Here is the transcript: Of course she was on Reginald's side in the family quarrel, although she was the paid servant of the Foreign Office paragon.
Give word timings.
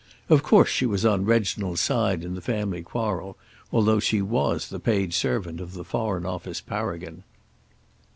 Of 0.29 0.41
course 0.41 0.67
she 0.69 0.87
was 0.87 1.05
on 1.05 1.25
Reginald's 1.25 1.79
side 1.79 2.23
in 2.23 2.33
the 2.33 2.41
family 2.41 2.81
quarrel, 2.81 3.37
although 3.71 3.99
she 3.99 4.19
was 4.19 4.69
the 4.69 4.79
paid 4.79 5.13
servant 5.13 5.61
of 5.61 5.75
the 5.75 5.83
Foreign 5.83 6.25
Office 6.25 6.59
paragon. 6.59 7.21